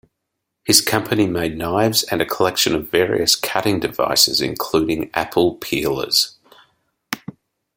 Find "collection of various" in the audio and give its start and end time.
2.25-3.35